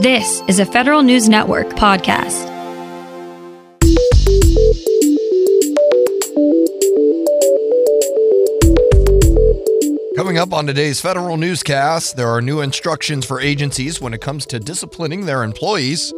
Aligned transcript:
This 0.00 0.42
is 0.48 0.58
a 0.60 0.64
Federal 0.64 1.02
News 1.02 1.28
Network 1.28 1.68
podcast. 1.72 2.46
Coming 10.16 10.38
up 10.38 10.54
on 10.54 10.66
today's 10.66 11.02
federal 11.02 11.36
newscast, 11.36 12.16
there 12.16 12.28
are 12.28 12.40
new 12.40 12.62
instructions 12.62 13.26
for 13.26 13.42
agencies 13.42 14.00
when 14.00 14.14
it 14.14 14.22
comes 14.22 14.46
to 14.46 14.58
disciplining 14.58 15.26
their 15.26 15.42
employees. 15.42 16.14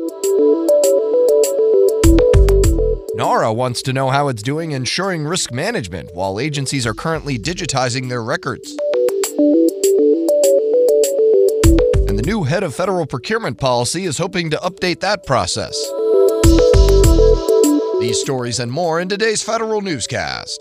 NARA 3.17 3.53
wants 3.53 3.83
to 3.83 3.93
know 3.93 4.11
how 4.11 4.29
it's 4.29 4.45
doing 4.45 4.71
ensuring 4.71 5.25
risk 5.25 5.51
management 5.51 6.15
while 6.15 6.39
agencies 6.39 6.87
are 6.87 6.95
currently 6.95 7.37
digitizing 7.37 8.09
their 8.09 8.23
records. 8.23 8.77
Head 12.53 12.65
of 12.65 12.75
federal 12.75 13.07
procurement 13.07 13.59
policy 13.59 14.05
is 14.05 14.19
hoping 14.19 14.51
to 14.51 14.59
update 14.59 15.01
that 15.01 15.25
process. 15.25 15.75
These 17.99 18.21
stories 18.21 18.61
and 18.61 18.71
more 18.71 19.01
in 19.01 19.09
today's 19.09 19.43
federal 19.43 19.81
newscast. 19.81 20.61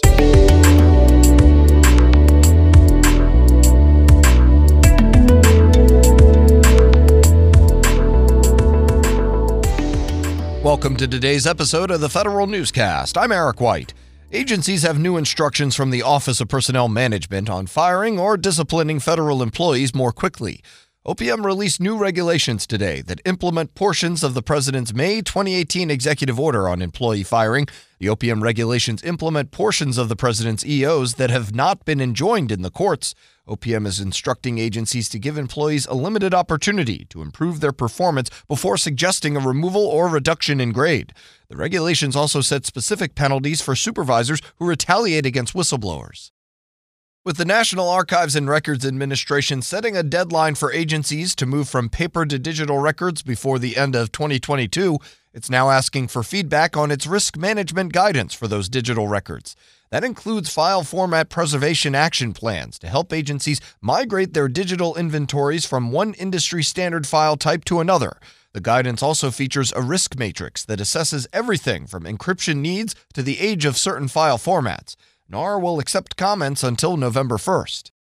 Welcome 10.63 10.95
to 10.95 11.09
today's 11.09 11.45
episode 11.45 11.91
of 11.91 11.99
the 11.99 12.07
Federal 12.09 12.47
Newscast. 12.47 13.17
I'm 13.17 13.33
Eric 13.33 13.59
White. 13.59 13.93
Agencies 14.31 14.83
have 14.83 14.97
new 14.97 15.17
instructions 15.17 15.75
from 15.75 15.89
the 15.89 16.03
Office 16.03 16.39
of 16.39 16.47
Personnel 16.47 16.87
Management 16.87 17.49
on 17.49 17.67
firing 17.67 18.17
or 18.17 18.37
disciplining 18.37 19.01
federal 19.01 19.43
employees 19.43 19.93
more 19.93 20.13
quickly. 20.13 20.61
OPM 21.03 21.43
released 21.43 21.81
new 21.81 21.97
regulations 21.97 22.67
today 22.67 23.01
that 23.01 23.21
implement 23.25 23.73
portions 23.73 24.23
of 24.23 24.35
the 24.35 24.43
President's 24.43 24.93
May 24.93 25.23
2018 25.23 25.89
executive 25.89 26.39
order 26.39 26.69
on 26.69 26.79
employee 26.79 27.23
firing. 27.23 27.65
The 27.97 28.05
OPM 28.05 28.43
regulations 28.43 29.01
implement 29.01 29.49
portions 29.49 29.97
of 29.97 30.09
the 30.09 30.15
President's 30.15 30.63
EOs 30.63 31.15
that 31.15 31.31
have 31.31 31.55
not 31.55 31.85
been 31.85 31.99
enjoined 31.99 32.51
in 32.51 32.61
the 32.61 32.69
courts. 32.69 33.15
OPM 33.47 33.87
is 33.87 33.99
instructing 33.99 34.59
agencies 34.59 35.09
to 35.09 35.17
give 35.17 35.39
employees 35.39 35.87
a 35.87 35.95
limited 35.95 36.35
opportunity 36.35 37.07
to 37.09 37.23
improve 37.23 37.61
their 37.61 37.71
performance 37.71 38.29
before 38.47 38.77
suggesting 38.77 39.35
a 39.35 39.39
removal 39.39 39.83
or 39.83 40.07
reduction 40.07 40.61
in 40.61 40.71
grade. 40.71 41.13
The 41.49 41.57
regulations 41.57 42.15
also 42.15 42.41
set 42.41 42.67
specific 42.67 43.15
penalties 43.15 43.59
for 43.59 43.75
supervisors 43.75 44.39
who 44.57 44.67
retaliate 44.67 45.25
against 45.25 45.55
whistleblowers. 45.55 46.29
With 47.23 47.37
the 47.37 47.45
National 47.45 47.87
Archives 47.87 48.35
and 48.35 48.49
Records 48.49 48.83
Administration 48.83 49.61
setting 49.61 49.95
a 49.95 50.01
deadline 50.01 50.55
for 50.55 50.73
agencies 50.73 51.35
to 51.35 51.45
move 51.45 51.69
from 51.69 51.87
paper 51.87 52.25
to 52.25 52.39
digital 52.39 52.79
records 52.79 53.21
before 53.21 53.59
the 53.59 53.77
end 53.77 53.93
of 53.95 54.11
2022, 54.11 54.97
it's 55.31 55.47
now 55.47 55.69
asking 55.69 56.07
for 56.07 56.23
feedback 56.23 56.75
on 56.75 56.89
its 56.89 57.05
risk 57.05 57.37
management 57.37 57.93
guidance 57.93 58.33
for 58.33 58.47
those 58.47 58.69
digital 58.69 59.07
records. 59.07 59.55
That 59.91 60.03
includes 60.03 60.51
file 60.51 60.83
format 60.83 61.29
preservation 61.29 61.93
action 61.93 62.33
plans 62.33 62.79
to 62.79 62.87
help 62.87 63.13
agencies 63.13 63.61
migrate 63.81 64.33
their 64.33 64.47
digital 64.47 64.95
inventories 64.95 65.67
from 65.67 65.91
one 65.91 66.15
industry 66.15 66.63
standard 66.63 67.05
file 67.05 67.37
type 67.37 67.65
to 67.65 67.81
another. 67.81 68.17
The 68.53 68.61
guidance 68.61 69.03
also 69.03 69.29
features 69.29 69.71
a 69.73 69.83
risk 69.83 70.17
matrix 70.17 70.65
that 70.65 70.79
assesses 70.79 71.27
everything 71.31 71.85
from 71.85 72.05
encryption 72.05 72.57
needs 72.57 72.95
to 73.13 73.21
the 73.21 73.39
age 73.39 73.63
of 73.63 73.77
certain 73.77 74.07
file 74.07 74.39
formats. 74.39 74.95
NARA 75.31 75.59
will 75.59 75.79
accept 75.79 76.17
comments 76.17 76.61
until 76.61 76.97
November 76.97 77.37
1st. 77.37 77.91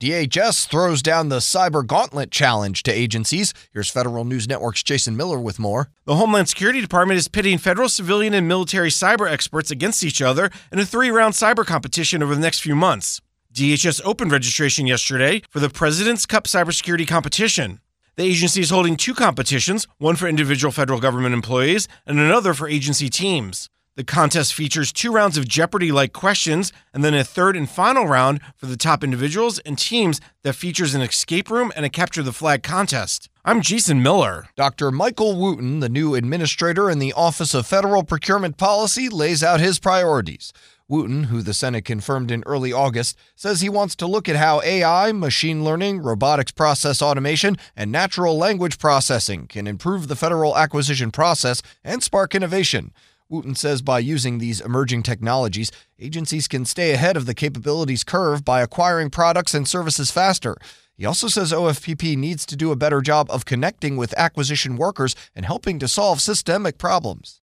DHS 0.00 0.68
throws 0.68 1.02
down 1.02 1.28
the 1.28 1.38
Cyber 1.38 1.84
Gauntlet 1.84 2.30
Challenge 2.30 2.84
to 2.84 2.92
agencies. 2.92 3.52
Here's 3.72 3.90
Federal 3.90 4.24
News 4.24 4.46
Network's 4.46 4.84
Jason 4.84 5.16
Miller 5.16 5.40
with 5.40 5.58
more. 5.58 5.88
The 6.04 6.14
Homeland 6.14 6.48
Security 6.48 6.80
Department 6.80 7.18
is 7.18 7.26
pitting 7.26 7.58
federal, 7.58 7.88
civilian, 7.88 8.32
and 8.32 8.46
military 8.46 8.90
cyber 8.90 9.28
experts 9.28 9.72
against 9.72 10.04
each 10.04 10.22
other 10.22 10.50
in 10.70 10.78
a 10.78 10.86
three 10.86 11.10
round 11.10 11.34
cyber 11.34 11.66
competition 11.66 12.22
over 12.22 12.34
the 12.36 12.40
next 12.40 12.60
few 12.60 12.76
months. 12.76 13.20
DHS 13.52 14.00
opened 14.04 14.30
registration 14.30 14.86
yesterday 14.86 15.42
for 15.50 15.58
the 15.58 15.70
President's 15.70 16.26
Cup 16.26 16.44
Cybersecurity 16.44 17.08
Competition. 17.08 17.80
The 18.16 18.24
agency 18.24 18.60
is 18.60 18.70
holding 18.70 18.96
two 18.96 19.14
competitions, 19.14 19.88
one 19.98 20.14
for 20.14 20.28
individual 20.28 20.70
federal 20.70 21.00
government 21.00 21.34
employees 21.34 21.88
and 22.06 22.20
another 22.20 22.54
for 22.54 22.68
agency 22.68 23.08
teams. 23.08 23.68
The 23.96 24.04
contest 24.04 24.52
features 24.52 24.92
two 24.92 25.10
rounds 25.10 25.38
of 25.38 25.48
Jeopardy 25.48 25.90
like 25.90 26.12
questions 26.12 26.70
and 26.92 27.02
then 27.02 27.14
a 27.14 27.24
third 27.24 27.56
and 27.56 27.66
final 27.66 28.06
round 28.06 28.42
for 28.54 28.66
the 28.66 28.76
top 28.76 29.02
individuals 29.02 29.58
and 29.60 29.78
teams 29.78 30.20
that 30.42 30.52
features 30.52 30.94
an 30.94 31.00
escape 31.00 31.48
room 31.48 31.72
and 31.74 31.86
a 31.86 31.88
capture 31.88 32.22
the 32.22 32.30
flag 32.30 32.62
contest. 32.62 33.30
I'm 33.42 33.62
Jason 33.62 34.02
Miller. 34.02 34.48
Dr. 34.54 34.90
Michael 34.90 35.34
Wooten, 35.34 35.80
the 35.80 35.88
new 35.88 36.14
administrator 36.14 36.90
in 36.90 36.98
the 36.98 37.14
Office 37.14 37.54
of 37.54 37.66
Federal 37.66 38.04
Procurement 38.04 38.58
Policy, 38.58 39.08
lays 39.08 39.42
out 39.42 39.60
his 39.60 39.78
priorities. 39.78 40.52
Wooten, 40.88 41.24
who 41.24 41.40
the 41.40 41.54
Senate 41.54 41.86
confirmed 41.86 42.30
in 42.30 42.42
early 42.44 42.74
August, 42.74 43.16
says 43.34 43.62
he 43.62 43.70
wants 43.70 43.96
to 43.96 44.06
look 44.06 44.28
at 44.28 44.36
how 44.36 44.60
AI, 44.60 45.10
machine 45.12 45.64
learning, 45.64 46.02
robotics 46.02 46.52
process 46.52 47.00
automation, 47.00 47.56
and 47.74 47.90
natural 47.90 48.36
language 48.36 48.78
processing 48.78 49.46
can 49.46 49.66
improve 49.66 50.08
the 50.08 50.16
federal 50.16 50.54
acquisition 50.58 51.10
process 51.10 51.62
and 51.82 52.02
spark 52.02 52.34
innovation. 52.34 52.92
Wooten 53.28 53.56
says 53.56 53.82
by 53.82 53.98
using 53.98 54.38
these 54.38 54.60
emerging 54.60 55.02
technologies, 55.02 55.72
agencies 55.98 56.46
can 56.46 56.64
stay 56.64 56.92
ahead 56.92 57.16
of 57.16 57.26
the 57.26 57.34
capabilities 57.34 58.04
curve 58.04 58.44
by 58.44 58.62
acquiring 58.62 59.10
products 59.10 59.52
and 59.52 59.66
services 59.66 60.12
faster. 60.12 60.56
He 60.96 61.04
also 61.04 61.26
says 61.26 61.52
OFPP 61.52 62.16
needs 62.16 62.46
to 62.46 62.56
do 62.56 62.70
a 62.70 62.76
better 62.76 63.00
job 63.00 63.28
of 63.30 63.44
connecting 63.44 63.96
with 63.96 64.14
acquisition 64.16 64.76
workers 64.76 65.16
and 65.34 65.44
helping 65.44 65.80
to 65.80 65.88
solve 65.88 66.20
systemic 66.20 66.78
problems. 66.78 67.40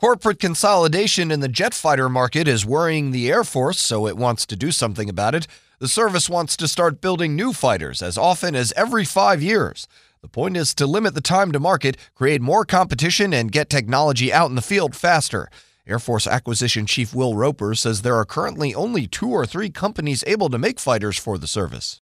Corporate 0.00 0.38
consolidation 0.38 1.30
in 1.30 1.40
the 1.40 1.48
jet 1.48 1.74
fighter 1.74 2.08
market 2.08 2.48
is 2.48 2.64
worrying 2.64 3.10
the 3.10 3.28
Air 3.28 3.44
Force, 3.44 3.78
so 3.80 4.06
it 4.06 4.16
wants 4.16 4.46
to 4.46 4.56
do 4.56 4.70
something 4.70 5.10
about 5.10 5.34
it. 5.34 5.46
The 5.80 5.88
service 5.88 6.30
wants 6.30 6.56
to 6.56 6.68
start 6.68 7.00
building 7.00 7.36
new 7.36 7.52
fighters 7.52 8.00
as 8.00 8.16
often 8.16 8.54
as 8.54 8.72
every 8.72 9.04
five 9.04 9.42
years. 9.42 9.86
The 10.20 10.28
point 10.28 10.56
is 10.56 10.74
to 10.74 10.86
limit 10.86 11.14
the 11.14 11.20
time 11.20 11.52
to 11.52 11.60
market, 11.60 11.96
create 12.14 12.40
more 12.40 12.64
competition, 12.64 13.32
and 13.32 13.52
get 13.52 13.70
technology 13.70 14.32
out 14.32 14.50
in 14.50 14.56
the 14.56 14.62
field 14.62 14.96
faster. 14.96 15.48
Air 15.86 15.98
Force 15.98 16.26
Acquisition 16.26 16.86
Chief 16.86 17.14
Will 17.14 17.34
Roper 17.34 17.74
says 17.74 18.02
there 18.02 18.16
are 18.16 18.24
currently 18.24 18.74
only 18.74 19.06
two 19.06 19.30
or 19.30 19.46
three 19.46 19.70
companies 19.70 20.24
able 20.26 20.50
to 20.50 20.58
make 20.58 20.80
fighters 20.80 21.16
for 21.16 21.38
the 21.38 21.46
service. 21.46 22.02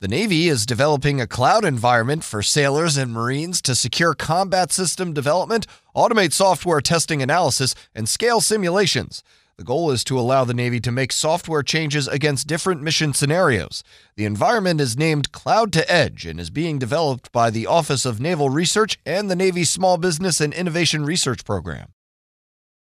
The 0.00 0.08
Navy 0.08 0.48
is 0.48 0.66
developing 0.66 1.20
a 1.20 1.26
cloud 1.26 1.64
environment 1.64 2.24
for 2.24 2.42
sailors 2.42 2.96
and 2.98 3.10
Marines 3.10 3.62
to 3.62 3.74
secure 3.74 4.12
combat 4.12 4.70
system 4.70 5.14
development, 5.14 5.66
automate 5.96 6.32
software 6.32 6.80
testing 6.82 7.22
analysis, 7.22 7.74
and 7.94 8.06
scale 8.08 8.42
simulations. 8.42 9.22
The 9.56 9.62
goal 9.62 9.92
is 9.92 10.02
to 10.04 10.18
allow 10.18 10.44
the 10.44 10.52
Navy 10.52 10.80
to 10.80 10.90
make 10.90 11.12
software 11.12 11.62
changes 11.62 12.08
against 12.08 12.48
different 12.48 12.82
mission 12.82 13.12
scenarios. 13.12 13.84
The 14.16 14.24
environment 14.24 14.80
is 14.80 14.96
named 14.96 15.30
Cloud 15.30 15.72
to 15.74 15.88
Edge 15.90 16.26
and 16.26 16.40
is 16.40 16.50
being 16.50 16.80
developed 16.80 17.30
by 17.30 17.50
the 17.50 17.66
Office 17.66 18.04
of 18.04 18.20
Naval 18.20 18.50
Research 18.50 18.98
and 19.06 19.30
the 19.30 19.36
Navy's 19.36 19.70
Small 19.70 19.96
Business 19.96 20.40
and 20.40 20.52
Innovation 20.52 21.04
Research 21.04 21.44
Program. 21.44 21.92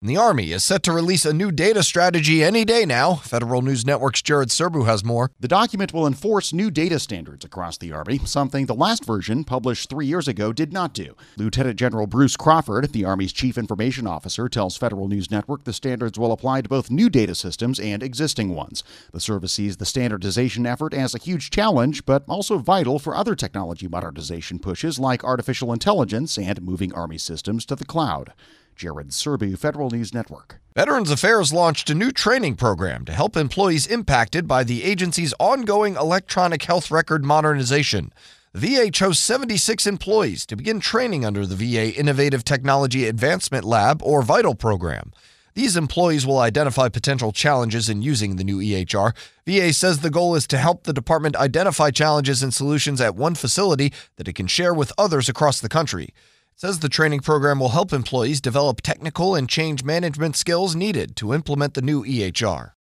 The 0.01 0.17
Army 0.17 0.53
is 0.53 0.65
set 0.65 0.85
to 0.85 0.93
release 0.93 1.25
a 1.25 1.33
new 1.33 1.51
data 1.51 1.83
strategy 1.83 2.45
any 2.45 2.65
day 2.65 2.85
now. 2.85 3.17
Federal 3.17 3.63
News 3.63 3.85
Network's 3.85 4.23
Jared 4.23 4.51
Serbu 4.51 4.87
has 4.87 5.05
more. 5.05 5.33
The 5.41 5.49
document 5.49 5.93
will 5.93 6.07
enforce 6.07 6.53
new 6.53 6.71
data 6.71 7.01
standards 7.01 7.45
across 7.45 7.79
the 7.79 7.91
Army, 7.91 8.19
something 8.19 8.67
the 8.67 8.77
last 8.77 9.05
version, 9.05 9.43
published 9.43 9.91
three 9.91 10.07
years 10.07 10.29
ago, 10.29 10.53
did 10.53 10.73
not 10.73 10.95
do. 10.95 11.17
Lieutenant 11.37 11.81
General 11.81 12.07
Bruce 12.07 12.37
Crawford, 12.37 12.93
the 12.93 13.05
Army's 13.05 13.33
Chief 13.33 13.59
Information 13.59 14.07
Officer, 14.07 14.49
tells 14.49 14.77
Federal 14.77 15.09
News 15.09 15.33
Network 15.33 15.65
the 15.65 15.73
standards 15.73 16.17
will 16.17 16.31
apply 16.31 16.61
to 16.61 16.69
both 16.69 16.93
new 16.93 17.11
data 17.11 17.35
systems 17.35 17.81
and 17.81 18.01
existing 18.01 18.55
ones. 18.55 18.85
The 19.13 19.19
service 19.19 19.55
sees 19.55 19.79
the 19.79 19.85
standardization 19.85 20.65
effort 20.65 20.95
as 20.95 21.13
a 21.13 21.19
huge 21.19 21.51
challenge, 21.51 22.07
but 22.07 22.23
also 22.29 22.59
vital 22.59 23.01
for 23.01 23.17
other 23.17 23.35
technology 23.35 23.89
modernization 23.89 24.61
pushes 24.61 25.01
like 25.01 25.25
artificial 25.25 25.73
intelligence 25.73 26.39
and 26.39 26.63
moving 26.63 26.93
Army 26.93 27.19
systems 27.19 27.67
to 27.67 27.75
the 27.75 27.85
cloud. 27.85 28.33
Jared 28.79 29.09
Serbu, 29.09 29.59
Federal 29.59 29.91
News 29.91 30.15
Network. 30.15 30.61
Veterans 30.77 31.11
Affairs 31.11 31.53
launched 31.53 31.91
a 31.91 31.95
new 31.95 32.13
training 32.13 32.55
program 32.55 33.05
to 33.07 33.13
help 33.13 33.37
employees 33.37 33.89
impacted 33.89 34.47
by 34.47 34.63
the 34.63 34.85
agency's 34.85 35.35
ongoing 35.41 35.97
electronic 35.97 36.63
health 36.63 36.89
record 36.89 37.25
modernization. 37.25 38.13
The 38.55 38.77
VA 38.77 38.91
chose 38.93 39.19
76 39.19 39.85
employees 39.85 40.47
to 40.47 40.55
begin 40.55 40.79
training 40.79 41.25
under 41.25 41.45
the 41.45 41.57
VA 41.57 41.93
Innovative 41.99 42.45
Technology 42.45 43.09
Advancement 43.09 43.65
Lab, 43.65 44.01
or 44.01 44.23
VITAL 44.23 44.55
program. 44.55 45.13
These 45.55 45.77
employees 45.77 46.25
will 46.25 46.39
identify 46.39 46.89
potential 46.89 47.33
challenges 47.33 47.89
in 47.89 48.01
using 48.01 48.37
the 48.37 48.45
new 48.45 48.59
EHR. 48.59 49.13
VA 49.45 49.73
says 49.73 49.99
the 49.99 50.09
goal 50.09 50.37
is 50.37 50.47
to 50.47 50.57
help 50.57 50.85
the 50.85 50.93
department 50.93 51.35
identify 51.35 51.91
challenges 51.91 52.45
and 52.45 52.55
solutions 52.55 53.01
at 53.01 53.17
one 53.17 53.35
facility 53.35 53.93
that 54.17 54.29
it 54.29 54.35
can 54.35 54.47
share 54.47 54.73
with 54.73 54.93
others 54.97 55.29
across 55.29 55.61
the 55.61 55.69
country 55.69 56.15
says 56.59 56.81
the 56.81 56.89
training 56.89 57.21
program 57.21 57.61
will 57.61 57.69
help 57.69 57.93
employees 57.93 58.41
develop 58.41 58.81
technical 58.81 59.37
and 59.37 59.49
change 59.49 59.85
management 59.85 60.35
skills 60.35 60.75
needed 60.75 61.15
to 61.15 61.33
implement 61.33 61.75
the 61.75 61.81
new 61.81 62.05
EHR. 62.05 62.73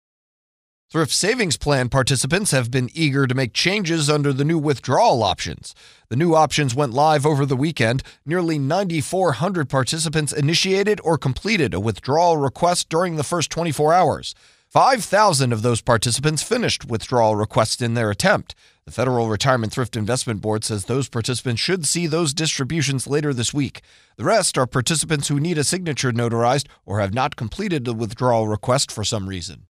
Thrift 0.90 1.12
Savings 1.12 1.56
Plan 1.56 1.88
participants 1.88 2.50
have 2.50 2.72
been 2.72 2.90
eager 2.92 3.28
to 3.28 3.36
make 3.36 3.52
changes 3.52 4.10
under 4.10 4.32
the 4.32 4.44
new 4.44 4.58
withdrawal 4.58 5.22
options. 5.22 5.76
The 6.08 6.16
new 6.16 6.34
options 6.34 6.75
went 6.75 6.92
live 6.92 7.25
over 7.25 7.46
the 7.46 7.54
weekend. 7.54 8.02
Nearly 8.26 8.58
9,400 8.58 9.69
participants 9.69 10.32
initiated 10.32 11.00
or 11.04 11.16
completed 11.16 11.72
a 11.72 11.78
withdrawal 11.78 12.36
request 12.36 12.88
during 12.88 13.14
the 13.14 13.22
first 13.22 13.48
24 13.48 13.94
hours. 13.94 14.34
5,000 14.68 15.50
of 15.50 15.62
those 15.62 15.80
participants 15.80 16.42
finished 16.42 16.84
withdrawal 16.84 17.34
requests 17.34 17.80
in 17.80 17.94
their 17.94 18.10
attempt. 18.10 18.54
The 18.84 18.90
Federal 18.90 19.30
Retirement 19.30 19.72
Thrift 19.72 19.96
Investment 19.96 20.42
Board 20.42 20.62
says 20.62 20.84
those 20.84 21.08
participants 21.08 21.62
should 21.62 21.86
see 21.86 22.06
those 22.06 22.34
distributions 22.34 23.06
later 23.06 23.32
this 23.32 23.54
week. 23.54 23.80
The 24.18 24.24
rest 24.24 24.58
are 24.58 24.66
participants 24.66 25.28
who 25.28 25.40
need 25.40 25.56
a 25.56 25.64
signature 25.64 26.12
notarized 26.12 26.66
or 26.84 27.00
have 27.00 27.14
not 27.14 27.34
completed 27.34 27.86
the 27.86 27.94
withdrawal 27.94 28.46
request 28.46 28.92
for 28.92 29.04
some 29.04 29.26
reason. 29.26 29.67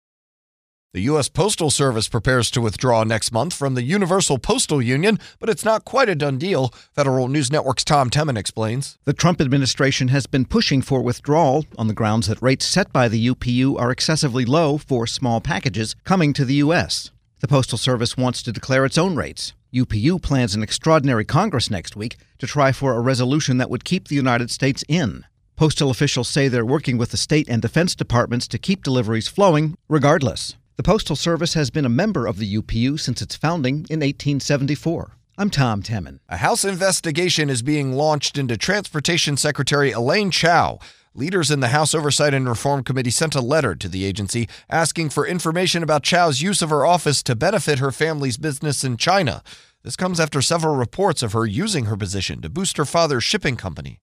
The 0.93 1.01
U.S. 1.01 1.27
Postal 1.27 1.69
Service 1.69 2.07
prepares 2.07 2.49
to 2.49 2.61
withdraw 2.61 3.03
next 3.03 3.33
month 3.33 3.53
from 3.53 3.75
the 3.75 3.83
Universal 3.83 4.39
Postal 4.39 4.81
Union, 4.81 5.19
but 5.37 5.49
it's 5.49 5.65
not 5.65 5.83
quite 5.83 6.07
a 6.07 6.15
done 6.15 6.37
deal. 6.37 6.69
Federal 6.95 7.27
News 7.27 7.51
Network's 7.51 7.83
Tom 7.83 8.09
Temin 8.09 8.37
explains. 8.37 8.97
The 9.03 9.11
Trump 9.11 9.41
administration 9.41 10.07
has 10.07 10.27
been 10.27 10.45
pushing 10.45 10.81
for 10.81 11.01
withdrawal 11.01 11.65
on 11.77 11.87
the 11.87 11.93
grounds 11.93 12.27
that 12.27 12.41
rates 12.41 12.65
set 12.65 12.93
by 12.93 13.09
the 13.09 13.27
UPU 13.27 13.77
are 13.77 13.91
excessively 13.91 14.45
low 14.45 14.77
for 14.77 15.05
small 15.05 15.41
packages 15.41 15.93
coming 16.05 16.31
to 16.31 16.45
the 16.45 16.55
U.S. 16.55 17.11
The 17.41 17.49
Postal 17.49 17.77
Service 17.77 18.15
wants 18.15 18.41
to 18.43 18.53
declare 18.53 18.85
its 18.85 18.97
own 18.97 19.17
rates. 19.17 19.53
UPU 19.73 20.21
plans 20.21 20.55
an 20.55 20.63
extraordinary 20.63 21.25
Congress 21.25 21.69
next 21.69 21.97
week 21.97 22.15
to 22.39 22.47
try 22.47 22.71
for 22.71 22.93
a 22.93 23.01
resolution 23.01 23.57
that 23.57 23.69
would 23.69 23.83
keep 23.83 24.07
the 24.07 24.15
United 24.15 24.49
States 24.49 24.85
in. 24.87 25.25
Postal 25.57 25.91
officials 25.91 26.29
say 26.29 26.47
they're 26.47 26.65
working 26.65 26.97
with 26.97 27.11
the 27.11 27.17
state 27.17 27.49
and 27.49 27.61
defense 27.61 27.93
departments 27.93 28.47
to 28.47 28.57
keep 28.57 28.83
deliveries 28.83 29.27
flowing 29.27 29.77
regardless. 29.89 30.55
The 30.77 30.83
Postal 30.83 31.15
Service 31.15 31.55
has 31.55 31.71
been 31.71 31.85
a 31.85 31.89
member 31.89 32.27
of 32.27 32.37
the 32.37 32.55
UPU 32.61 32.99
since 32.99 33.19
its 33.19 33.35
founding 33.35 33.77
in 33.89 34.01
1874. 34.01 35.17
I'm 35.35 35.49
Tom 35.49 35.81
Temin. 35.81 36.19
A 36.29 36.37
House 36.37 36.63
investigation 36.63 37.49
is 37.49 37.63
being 37.63 37.93
launched 37.93 38.37
into 38.37 38.57
Transportation 38.57 39.37
Secretary 39.37 39.89
Elaine 39.89 40.29
Chao. 40.29 40.77
Leaders 41.15 41.49
in 41.49 41.61
the 41.61 41.69
House 41.69 41.95
Oversight 41.95 42.35
and 42.35 42.47
Reform 42.47 42.83
Committee 42.83 43.09
sent 43.09 43.33
a 43.33 43.41
letter 43.41 43.73
to 43.73 43.89
the 43.89 44.05
agency 44.05 44.47
asking 44.69 45.09
for 45.09 45.25
information 45.25 45.81
about 45.81 46.03
Chao's 46.03 46.43
use 46.43 46.61
of 46.61 46.69
her 46.69 46.85
office 46.85 47.23
to 47.23 47.35
benefit 47.35 47.79
her 47.79 47.91
family's 47.91 48.37
business 48.37 48.83
in 48.83 48.97
China. 48.97 49.41
This 49.81 49.95
comes 49.95 50.19
after 50.19 50.43
several 50.43 50.75
reports 50.75 51.23
of 51.23 51.33
her 51.33 51.47
using 51.47 51.85
her 51.85 51.97
position 51.97 52.39
to 52.43 52.49
boost 52.49 52.77
her 52.77 52.85
father's 52.85 53.23
shipping 53.23 53.55
company. 53.55 53.97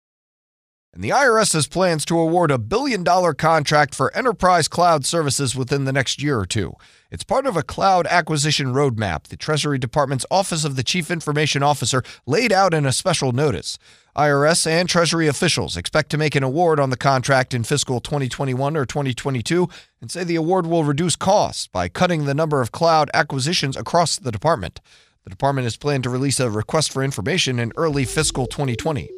And 0.94 1.02
the 1.02 1.10
IRS 1.10 1.54
has 1.54 1.66
plans 1.66 2.04
to 2.04 2.16
award 2.16 2.52
a 2.52 2.58
billion 2.58 3.02
dollar 3.02 3.34
contract 3.34 3.96
for 3.96 4.16
enterprise 4.16 4.68
cloud 4.68 5.04
services 5.04 5.56
within 5.56 5.86
the 5.86 5.92
next 5.92 6.22
year 6.22 6.38
or 6.38 6.46
two. 6.46 6.74
It's 7.10 7.24
part 7.24 7.46
of 7.46 7.56
a 7.56 7.64
cloud 7.64 8.06
acquisition 8.06 8.68
roadmap 8.68 9.24
the 9.24 9.36
Treasury 9.36 9.76
Department's 9.76 10.24
Office 10.30 10.64
of 10.64 10.76
the 10.76 10.84
Chief 10.84 11.10
Information 11.10 11.64
Officer 11.64 12.04
laid 12.26 12.52
out 12.52 12.72
in 12.72 12.86
a 12.86 12.92
special 12.92 13.32
notice. 13.32 13.76
IRS 14.16 14.68
and 14.68 14.88
Treasury 14.88 15.26
officials 15.26 15.76
expect 15.76 16.10
to 16.10 16.18
make 16.18 16.36
an 16.36 16.44
award 16.44 16.78
on 16.78 16.90
the 16.90 16.96
contract 16.96 17.54
in 17.54 17.64
fiscal 17.64 18.00
2021 18.00 18.76
or 18.76 18.86
2022 18.86 19.68
and 20.00 20.12
say 20.12 20.22
the 20.22 20.36
award 20.36 20.64
will 20.64 20.84
reduce 20.84 21.16
costs 21.16 21.66
by 21.66 21.88
cutting 21.88 22.24
the 22.24 22.34
number 22.34 22.60
of 22.60 22.70
cloud 22.70 23.10
acquisitions 23.12 23.76
across 23.76 24.16
the 24.16 24.30
department. 24.30 24.80
The 25.24 25.30
department 25.30 25.66
is 25.66 25.76
planned 25.76 26.04
to 26.04 26.10
release 26.10 26.38
a 26.38 26.48
request 26.48 26.92
for 26.92 27.02
information 27.02 27.58
in 27.58 27.72
early 27.76 28.04
fiscal 28.04 28.46
2020. 28.46 29.10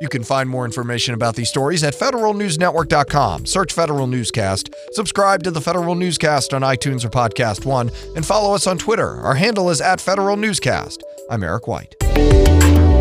You 0.00 0.08
can 0.08 0.24
find 0.24 0.48
more 0.50 0.64
information 0.64 1.14
about 1.14 1.36
these 1.36 1.48
stories 1.48 1.84
at 1.84 1.94
federalnewsnetwork.com. 1.94 3.46
Search 3.46 3.72
Federal 3.72 4.06
Newscast, 4.06 4.74
subscribe 4.92 5.42
to 5.44 5.50
the 5.50 5.60
Federal 5.60 5.94
Newscast 5.94 6.52
on 6.52 6.62
iTunes 6.62 7.04
or 7.04 7.08
Podcast 7.08 7.64
One, 7.64 7.90
and 8.16 8.26
follow 8.26 8.54
us 8.54 8.66
on 8.66 8.78
Twitter. 8.78 9.16
Our 9.20 9.34
handle 9.34 9.70
is 9.70 9.80
at 9.80 10.00
Federal 10.00 10.36
Newscast. 10.36 11.04
I'm 11.30 11.44
Eric 11.44 11.68
White. 11.68 12.91